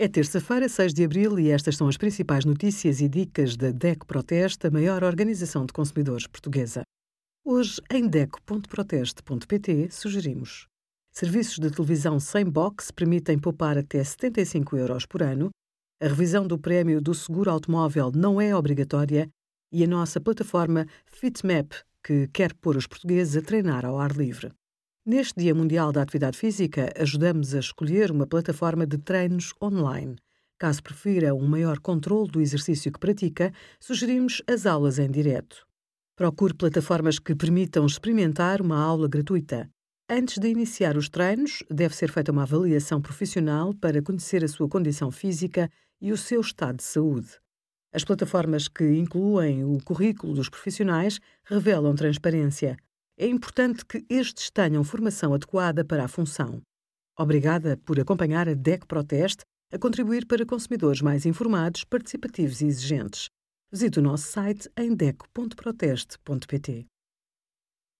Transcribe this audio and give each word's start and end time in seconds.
É 0.00 0.06
terça-feira, 0.06 0.68
6 0.68 0.94
de 0.94 1.02
abril, 1.02 1.40
e 1.40 1.50
estas 1.50 1.76
são 1.76 1.88
as 1.88 1.96
principais 1.96 2.44
notícias 2.44 3.00
e 3.00 3.08
dicas 3.08 3.56
da 3.56 3.72
DECO 3.72 4.06
Proteste, 4.06 4.68
a 4.68 4.70
maior 4.70 5.02
organização 5.02 5.66
de 5.66 5.72
consumidores 5.72 6.24
portuguesa. 6.24 6.82
Hoje, 7.44 7.82
em 7.90 8.06
DECO.proteste.pt, 8.06 9.90
sugerimos 9.90 10.68
Serviços 11.12 11.58
de 11.58 11.68
televisão 11.68 12.20
sem 12.20 12.44
box 12.44 12.92
permitem 12.92 13.40
poupar 13.40 13.76
até 13.76 14.04
75 14.04 14.76
euros 14.76 15.04
por 15.04 15.20
ano, 15.20 15.50
a 16.00 16.06
revisão 16.06 16.46
do 16.46 16.56
prémio 16.56 17.00
do 17.00 17.12
seguro 17.12 17.50
automóvel 17.50 18.12
não 18.14 18.40
é 18.40 18.54
obrigatória 18.54 19.28
e 19.72 19.82
a 19.82 19.86
nossa 19.88 20.20
plataforma 20.20 20.86
FitMap, 21.06 21.72
que 22.04 22.28
quer 22.28 22.54
pôr 22.54 22.76
os 22.76 22.86
portugueses 22.86 23.36
a 23.36 23.42
treinar 23.42 23.84
ao 23.84 23.98
ar 23.98 24.12
livre. 24.12 24.52
Neste 25.10 25.40
Dia 25.40 25.54
Mundial 25.54 25.90
da 25.90 26.02
Atividade 26.02 26.36
Física, 26.36 26.92
ajudamos 26.94 27.54
a 27.54 27.60
escolher 27.60 28.10
uma 28.10 28.26
plataforma 28.26 28.86
de 28.86 28.98
treinos 28.98 29.54
online. 29.58 30.16
Caso 30.58 30.82
prefira 30.82 31.34
um 31.34 31.46
maior 31.46 31.78
controle 31.78 32.30
do 32.30 32.42
exercício 32.42 32.92
que 32.92 33.00
pratica, 33.00 33.50
sugerimos 33.80 34.42
as 34.46 34.66
aulas 34.66 34.98
em 34.98 35.10
direto. 35.10 35.66
Procure 36.14 36.52
plataformas 36.52 37.18
que 37.18 37.34
permitam 37.34 37.86
experimentar 37.86 38.60
uma 38.60 38.78
aula 38.78 39.08
gratuita. 39.08 39.70
Antes 40.10 40.36
de 40.36 40.46
iniciar 40.46 40.94
os 40.94 41.08
treinos, 41.08 41.64
deve 41.70 41.96
ser 41.96 42.12
feita 42.12 42.30
uma 42.30 42.42
avaliação 42.42 43.00
profissional 43.00 43.72
para 43.72 44.02
conhecer 44.02 44.44
a 44.44 44.48
sua 44.48 44.68
condição 44.68 45.10
física 45.10 45.70
e 46.02 46.12
o 46.12 46.18
seu 46.18 46.42
estado 46.42 46.76
de 46.76 46.84
saúde. 46.84 47.30
As 47.94 48.04
plataformas 48.04 48.68
que 48.68 48.84
incluem 48.84 49.64
o 49.64 49.78
currículo 49.82 50.34
dos 50.34 50.50
profissionais 50.50 51.18
revelam 51.46 51.94
transparência 51.94 52.76
é 53.18 53.26
importante 53.26 53.84
que 53.84 54.06
estes 54.08 54.48
tenham 54.50 54.84
formação 54.84 55.34
adequada 55.34 55.84
para 55.84 56.04
a 56.04 56.08
função. 56.08 56.62
Obrigada 57.18 57.76
por 57.78 57.98
acompanhar 57.98 58.48
a 58.48 58.54
DEC 58.54 58.86
Proteste 58.86 59.42
a 59.72 59.78
contribuir 59.78 60.24
para 60.26 60.46
consumidores 60.46 61.02
mais 61.02 61.26
informados, 61.26 61.84
participativos 61.84 62.60
e 62.60 62.66
exigentes. 62.66 63.28
Visite 63.70 63.98
o 63.98 64.02
nosso 64.02 64.28
site 64.28 64.70
em 64.76 64.94
deco.proteste.pt. 64.94 66.86